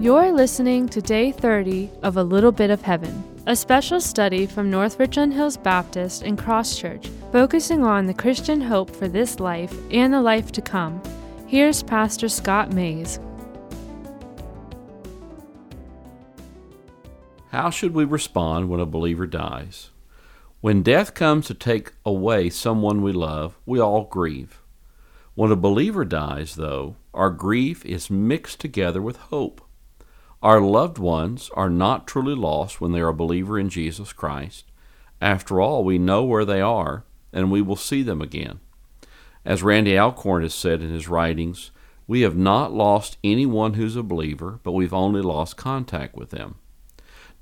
You're 0.00 0.30
listening 0.30 0.88
to 0.90 1.02
day 1.02 1.32
30 1.32 1.90
of 2.04 2.16
A 2.16 2.22
Little 2.22 2.52
Bit 2.52 2.70
of 2.70 2.82
Heaven, 2.82 3.24
a 3.48 3.56
special 3.56 4.00
study 4.00 4.46
from 4.46 4.70
North 4.70 5.00
Richland 5.00 5.34
Hills 5.34 5.56
Baptist 5.56 6.22
and 6.22 6.38
Cross 6.38 6.78
Church, 6.78 7.08
focusing 7.32 7.82
on 7.82 8.06
the 8.06 8.14
Christian 8.14 8.60
hope 8.60 8.94
for 8.94 9.08
this 9.08 9.40
life 9.40 9.74
and 9.90 10.14
the 10.14 10.22
life 10.22 10.52
to 10.52 10.62
come. 10.62 11.02
Here's 11.48 11.82
Pastor 11.82 12.28
Scott 12.28 12.72
Mays. 12.72 13.18
How 17.50 17.68
should 17.68 17.92
we 17.92 18.04
respond 18.04 18.68
when 18.68 18.78
a 18.78 18.86
believer 18.86 19.26
dies? 19.26 19.90
When 20.60 20.84
death 20.84 21.12
comes 21.12 21.48
to 21.48 21.54
take 21.54 21.94
away 22.06 22.50
someone 22.50 23.02
we 23.02 23.10
love, 23.10 23.58
we 23.66 23.80
all 23.80 24.04
grieve. 24.04 24.62
When 25.34 25.50
a 25.50 25.56
believer 25.56 26.04
dies, 26.04 26.54
though, 26.54 26.94
our 27.12 27.30
grief 27.30 27.84
is 27.84 28.08
mixed 28.08 28.60
together 28.60 29.02
with 29.02 29.16
hope. 29.16 29.60
Our 30.42 30.60
loved 30.60 30.98
ones 30.98 31.50
are 31.54 31.70
not 31.70 32.06
truly 32.06 32.34
lost 32.34 32.80
when 32.80 32.92
they 32.92 33.00
are 33.00 33.08
a 33.08 33.14
believer 33.14 33.58
in 33.58 33.68
Jesus 33.68 34.12
Christ. 34.12 34.66
After 35.20 35.60
all, 35.60 35.82
we 35.82 35.98
know 35.98 36.24
where 36.24 36.44
they 36.44 36.60
are, 36.60 37.04
and 37.32 37.50
we 37.50 37.60
will 37.60 37.76
see 37.76 38.02
them 38.02 38.22
again. 38.22 38.60
As 39.44 39.64
Randy 39.64 39.98
Alcorn 39.98 40.42
has 40.42 40.54
said 40.54 40.80
in 40.80 40.90
his 40.90 41.08
writings, 41.08 41.72
we 42.06 42.20
have 42.20 42.36
not 42.36 42.72
lost 42.72 43.18
anyone 43.24 43.74
who's 43.74 43.96
a 43.96 44.02
believer, 44.02 44.60
but 44.62 44.72
we've 44.72 44.94
only 44.94 45.22
lost 45.22 45.56
contact 45.56 46.14
with 46.14 46.30
them. 46.30 46.54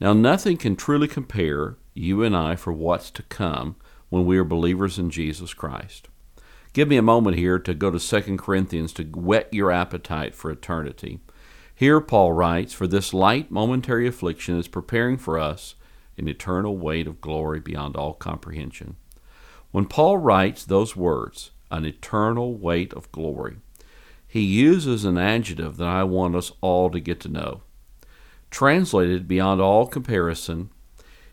Now, 0.01 0.13
nothing 0.13 0.57
can 0.57 0.75
truly 0.75 1.09
compare 1.09 1.77
you 1.93 2.23
and 2.23 2.37
I 2.37 2.57
for 2.57 2.73
what's 2.73 3.11
to 3.13 3.23
come 3.25 3.77
when 4.09 4.25
we 4.25 4.39
are 4.39 4.45
believers 4.45 4.99
in 4.99 5.11
Jesus 5.11 5.53
Christ. 5.53 6.09
Give 6.73 6.89
me 6.89 6.97
a 6.97 7.03
moment 7.03 7.37
here 7.37 7.59
to 7.59 7.75
go 7.75 7.91
to 7.91 7.99
2 7.99 8.37
Corinthians 8.37 8.93
to 8.95 9.05
whet 9.05 9.53
your 9.53 9.71
appetite 9.71 10.35
for 10.35 10.51
eternity. 10.51 11.21
Here, 11.79 12.01
Paul 12.01 12.33
writes, 12.33 12.73
For 12.73 12.87
this 12.87 13.13
light 13.13 13.51
momentary 13.51 14.07
affliction 14.07 14.59
is 14.59 14.67
preparing 14.67 15.19
for 15.19 15.39
us 15.39 15.75
an 16.17 16.27
eternal 16.27 16.79
weight 16.79 17.07
of 17.07 17.21
glory 17.21 17.61
beyond 17.61 17.97
all 17.97 18.15
comprehension. 18.15 18.97
When 19.73 19.85
Paul 19.85 20.17
writes 20.17 20.65
those 20.65 20.97
words, 20.97 21.51
an 21.71 21.85
eternal 21.85 22.55
weight 22.55 22.95
of 22.95 23.13
glory, 23.13 23.59
he 24.27 24.41
uses 24.41 25.05
an 25.05 25.19
adjective 25.19 25.77
that 25.77 25.87
I 25.87 26.03
want 26.03 26.35
us 26.35 26.51
all 26.63 26.89
to 26.89 26.99
get 26.99 27.21
to 27.21 27.29
know. 27.29 27.61
Translated 28.51 29.29
beyond 29.29 29.61
all 29.61 29.87
comparison, 29.87 30.71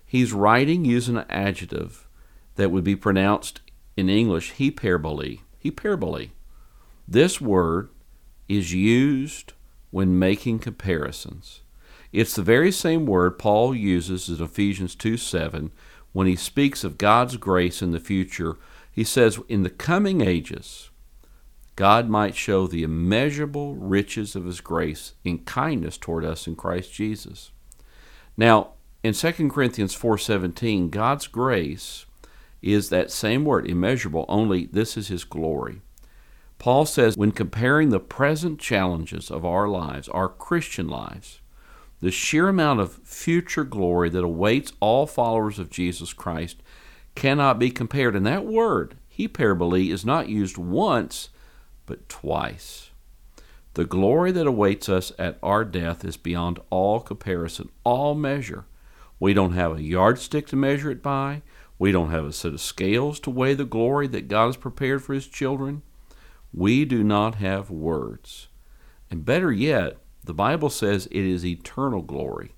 he's 0.05 0.33
writing 0.33 0.83
using 0.83 1.15
an 1.15 1.25
adjective 1.29 2.05
that 2.55 2.69
would 2.69 2.83
be 2.83 2.97
pronounced 2.97 3.61
in 3.95 4.09
English 4.09 4.55
hyperbole. 4.57 5.39
Hyperbole. 5.63 6.31
This 7.07 7.39
word 7.39 7.91
is 8.49 8.73
used 8.73 9.53
when 9.93 10.17
making 10.17 10.57
comparisons. 10.57 11.61
It's 12.11 12.35
the 12.35 12.41
very 12.41 12.71
same 12.71 13.05
word 13.05 13.37
Paul 13.37 13.75
uses 13.75 14.27
in 14.27 14.43
Ephesians 14.43 14.95
2 14.95 15.17
7 15.17 15.71
when 16.13 16.25
he 16.25 16.35
speaks 16.35 16.83
of 16.83 16.97
God's 16.97 17.37
grace 17.37 17.79
in 17.79 17.91
the 17.91 17.99
future. 17.99 18.57
He 18.91 19.03
says, 19.03 19.39
In 19.47 19.61
the 19.61 19.69
coming 19.69 20.21
ages, 20.21 20.89
God 21.75 22.09
might 22.09 22.35
show 22.35 22.65
the 22.65 22.81
immeasurable 22.81 23.75
riches 23.75 24.35
of 24.35 24.45
his 24.45 24.61
grace 24.61 25.13
in 25.23 25.45
kindness 25.45 25.99
toward 25.99 26.25
us 26.25 26.47
in 26.47 26.55
Christ 26.55 26.91
Jesus. 26.91 27.51
Now, 28.35 28.71
in 29.03 29.13
2 29.13 29.51
Corinthians 29.51 29.93
4:17, 29.93 30.89
God's 30.89 31.27
grace 31.27 32.07
is 32.63 32.89
that 32.89 33.11
same 33.11 33.45
word, 33.45 33.69
immeasurable, 33.69 34.25
only 34.27 34.65
this 34.65 34.97
is 34.97 35.09
his 35.09 35.23
glory. 35.23 35.81
Paul 36.63 36.85
says 36.85 37.17
when 37.17 37.33
comparing 37.33 37.89
the 37.89 37.99
present 37.99 38.57
challenges 38.57 39.29
of 39.29 39.43
our 39.43 39.67
lives, 39.67 40.07
our 40.07 40.29
Christian 40.29 40.87
lives, 40.87 41.41
the 41.99 42.09
sheer 42.09 42.47
amount 42.47 42.79
of 42.79 43.01
future 43.03 43.65
glory 43.65 44.09
that 44.11 44.23
awaits 44.23 44.71
all 44.79 45.05
followers 45.05 45.59
of 45.59 45.69
Jesus 45.69 46.13
Christ 46.13 46.63
cannot 47.15 47.59
be 47.59 47.69
compared. 47.69 48.15
And 48.15 48.25
that 48.25 48.45
word, 48.45 48.95
hyperbole, 49.17 49.91
is 49.91 50.05
not 50.05 50.29
used 50.29 50.57
once, 50.57 51.27
but 51.85 52.07
twice. 52.07 52.91
The 53.73 53.83
glory 53.83 54.31
that 54.31 54.47
awaits 54.47 54.87
us 54.87 55.11
at 55.19 55.39
our 55.43 55.65
death 55.65 56.05
is 56.05 56.15
beyond 56.15 56.61
all 56.69 57.01
comparison, 57.01 57.71
all 57.83 58.15
measure. 58.15 58.67
We 59.19 59.33
don't 59.33 59.51
have 59.51 59.75
a 59.75 59.83
yardstick 59.83 60.47
to 60.47 60.55
measure 60.55 60.91
it 60.91 61.03
by. 61.03 61.41
We 61.77 61.91
don't 61.91 62.11
have 62.11 62.23
a 62.23 62.31
set 62.31 62.53
of 62.53 62.61
scales 62.61 63.19
to 63.19 63.29
weigh 63.29 63.53
the 63.53 63.65
glory 63.65 64.07
that 64.07 64.29
God 64.29 64.45
has 64.45 64.55
prepared 64.55 65.03
for 65.03 65.13
His 65.13 65.27
children. 65.27 65.81
We 66.53 66.85
do 66.85 67.03
not 67.03 67.35
have 67.35 67.69
words. 67.71 68.47
And 69.09 69.25
better 69.25 69.51
yet, 69.51 69.97
the 70.23 70.33
Bible 70.33 70.69
says 70.69 71.07
it 71.07 71.25
is 71.25 71.45
eternal 71.45 72.01
glory. 72.01 72.53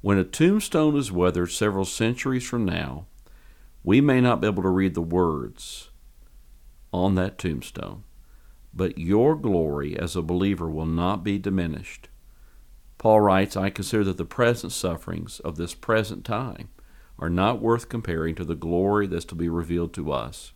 When 0.00 0.18
a 0.18 0.24
tombstone 0.24 0.96
is 0.96 1.10
weathered 1.10 1.50
several 1.50 1.84
centuries 1.84 2.46
from 2.46 2.64
now, 2.64 3.06
we 3.82 4.00
may 4.00 4.20
not 4.20 4.40
be 4.40 4.46
able 4.46 4.62
to 4.62 4.68
read 4.68 4.94
the 4.94 5.02
words 5.02 5.90
on 6.92 7.14
that 7.16 7.38
tombstone, 7.38 8.04
but 8.72 8.98
your 8.98 9.36
glory 9.36 9.98
as 9.98 10.16
a 10.16 10.22
believer 10.22 10.70
will 10.70 10.86
not 10.86 11.24
be 11.24 11.38
diminished. 11.38 12.08
Paul 12.98 13.20
writes, 13.20 13.56
I 13.56 13.70
consider 13.70 14.04
that 14.04 14.16
the 14.16 14.24
present 14.24 14.72
sufferings 14.72 15.40
of 15.40 15.56
this 15.56 15.74
present 15.74 16.24
time 16.24 16.68
are 17.18 17.30
not 17.30 17.60
worth 17.60 17.88
comparing 17.88 18.34
to 18.36 18.44
the 18.44 18.54
glory 18.54 19.06
that's 19.06 19.24
to 19.26 19.34
be 19.34 19.48
revealed 19.48 19.92
to 19.94 20.12
us. 20.12 20.52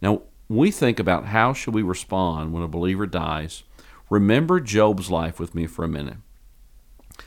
Now, 0.00 0.22
we 0.48 0.70
think 0.70 0.98
about 0.98 1.26
how 1.26 1.52
should 1.52 1.74
we 1.74 1.82
respond 1.82 2.52
when 2.52 2.62
a 2.62 2.68
believer 2.68 3.06
dies, 3.06 3.64
remember 4.08 4.60
Job's 4.60 5.10
life 5.10 5.38
with 5.38 5.54
me 5.54 5.66
for 5.66 5.84
a 5.84 5.88
minute. 5.88 6.18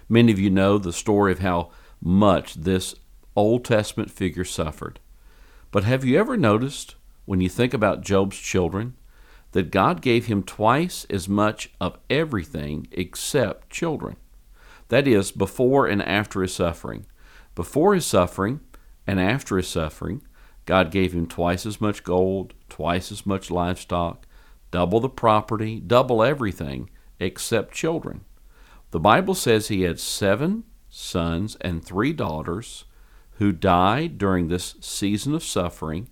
Many 0.09 0.32
of 0.32 0.40
you 0.40 0.50
know 0.50 0.78
the 0.78 0.94
story 0.94 1.31
of 1.31 1.40
how 1.40 1.72
much 2.02 2.56
this 2.56 2.96
Old 3.36 3.64
Testament 3.64 4.10
figure 4.10 4.44
suffered. 4.44 5.00
But 5.72 5.84
have 5.84 6.04
you 6.04 6.20
ever 6.20 6.36
noticed, 6.36 6.96
when 7.26 7.40
you 7.40 7.50
think 7.50 7.74
about 7.74 8.02
Job's 8.02 8.38
children, 8.38 8.96
that 9.52 9.72
God 9.72 10.02
gave 10.02 10.26
him 10.26 10.44
twice 10.44 11.06
as 11.10 11.30
much 11.30 11.70
of 11.80 11.98
everything 12.10 12.88
except 12.92 13.70
children? 13.70 14.16
That 14.90 15.08
is, 15.08 15.31
before 15.31 15.88
and 15.88 16.02
after 16.02 16.42
his 16.42 16.54
suffering. 16.54 17.06
Before 17.56 17.94
his 17.94 18.06
suffering 18.06 18.62
and 19.06 19.20
after 19.20 19.58
his 19.58 19.68
suffering, 19.68 20.22
God 20.66 20.92
gave 20.92 21.14
him 21.14 21.28
twice 21.28 21.66
as 21.66 21.82
much 21.82 22.04
gold, 22.04 22.54
twice 22.70 23.12
as 23.12 23.26
much 23.26 23.52
livestock, 23.52 24.26
double 24.70 25.00
the 25.00 25.10
property, 25.10 25.80
double 25.80 26.24
everything 26.24 26.90
except 27.20 27.74
children. 27.74 28.26
The 28.92 29.00
Bible 29.00 29.36
says 29.36 29.68
he 29.68 29.82
had 29.82 30.00
seven 30.00 30.64
sons 30.90 31.56
and 31.62 31.84
three 31.84 32.14
daughters 32.14 32.86
who 33.34 33.52
died 33.52 34.18
during 34.18 34.48
this 34.48 34.76
season 34.82 35.34
of 35.34 35.44
suffering. 35.44 36.10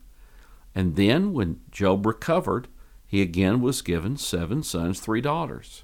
And 0.74 0.96
then, 0.96 1.34
when 1.34 1.62
Job 1.70 2.06
recovered, 2.06 2.68
he 3.06 3.22
again 3.22 3.62
was 3.62 3.82
given 3.82 4.18
seven 4.18 4.64
sons, 4.64 5.00
three 5.00 5.22
daughters. 5.22 5.84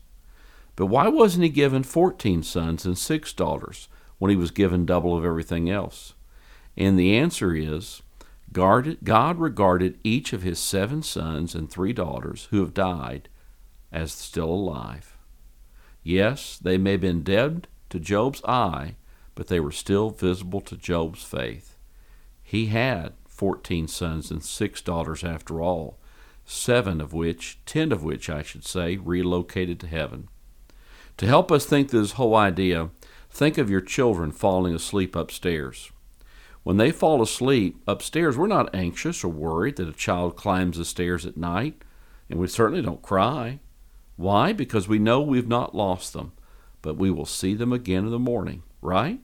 But 0.75 0.87
why 0.87 1.07
wasn't 1.07 1.43
he 1.43 1.49
given 1.49 1.83
14 1.83 2.43
sons 2.43 2.85
and 2.85 2.97
six 2.97 3.33
daughters 3.33 3.87
when 4.17 4.29
he 4.29 4.37
was 4.37 4.51
given 4.51 4.85
double 4.85 5.17
of 5.17 5.25
everything 5.25 5.69
else? 5.69 6.13
And 6.77 6.97
the 6.97 7.15
answer 7.15 7.53
is 7.53 8.01
God 8.51 9.39
regarded 9.39 9.99
each 10.03 10.31
of 10.31 10.43
his 10.43 10.59
seven 10.59 11.03
sons 11.03 11.55
and 11.55 11.69
three 11.69 11.91
daughters 11.91 12.47
who 12.51 12.61
have 12.61 12.73
died 12.73 13.27
as 13.91 14.13
still 14.13 14.49
alive. 14.49 15.17
Yes, 16.03 16.57
they 16.57 16.77
may 16.77 16.91
have 16.91 17.01
been 17.01 17.23
dead 17.23 17.67
to 17.89 17.99
Job's 17.99 18.43
eye, 18.45 18.95
but 19.33 19.47
they 19.47 19.59
were 19.59 19.71
still 19.71 20.09
visible 20.09 20.61
to 20.61 20.77
Job's 20.77 21.23
faith. 21.23 21.77
He 22.41 22.67
had 22.67 23.13
fourteen 23.27 23.87
sons 23.87 24.31
and 24.31 24.43
six 24.43 24.81
daughters 24.81 25.23
after 25.23 25.61
all, 25.61 25.99
seven 26.45 27.01
of 27.01 27.11
which, 27.11 27.59
ten 27.65 27.91
of 27.91 28.03
which, 28.03 28.29
I 28.29 28.43
should 28.43 28.63
say, 28.63 28.97
relocated 28.97 29.79
to 29.81 29.87
heaven. 29.87 30.29
To 31.17 31.25
help 31.25 31.51
us 31.51 31.65
think 31.65 31.89
this 31.89 32.13
whole 32.13 32.35
idea, 32.35 32.91
think 33.29 33.57
of 33.57 33.69
your 33.69 33.81
children 33.81 34.31
falling 34.31 34.75
asleep 34.75 35.15
upstairs. 35.15 35.91
When 36.65 36.77
they 36.77 36.89
fall 36.89 37.21
asleep 37.21 37.79
upstairs, 37.85 38.39
we're 38.39 38.47
not 38.47 38.73
anxious 38.73 39.23
or 39.23 39.27
worried 39.27 39.75
that 39.75 39.87
a 39.87 39.93
child 39.93 40.35
climbs 40.35 40.79
the 40.79 40.83
stairs 40.83 41.23
at 41.23 41.37
night, 41.37 41.83
and 42.27 42.39
we 42.39 42.47
certainly 42.47 42.81
don't 42.81 43.03
cry. 43.03 43.59
Why? 44.15 44.51
Because 44.51 44.87
we 44.87 44.97
know 44.97 45.21
we've 45.21 45.47
not 45.47 45.75
lost 45.75 46.13
them, 46.13 46.31
but 46.81 46.97
we 46.97 47.11
will 47.11 47.27
see 47.27 47.53
them 47.53 47.71
again 47.71 48.05
in 48.05 48.09
the 48.09 48.17
morning, 48.17 48.63
right? 48.81 49.19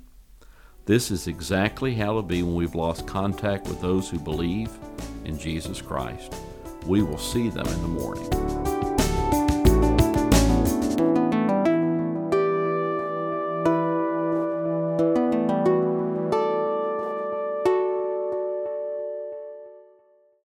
This 0.85 1.09
is 1.09 1.25
exactly 1.25 1.95
how 1.95 2.09
it'll 2.09 2.21
be 2.21 2.43
when 2.43 2.53
we've 2.53 2.75
lost 2.75 3.07
contact 3.07 3.67
with 3.67 3.81
those 3.81 4.07
who 4.07 4.19
believe 4.19 4.69
in 5.25 5.35
Jesus 5.39 5.81
Christ. 5.81 6.35
We 6.85 7.01
will 7.01 7.17
see 7.17 7.49
them 7.49 7.65
in 7.65 7.81
the 7.81 7.87
morning. 7.87 8.70